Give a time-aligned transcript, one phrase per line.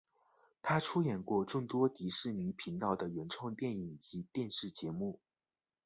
[0.63, 5.19] 他出演过众多迪士尼频道的原创电影及电视节目。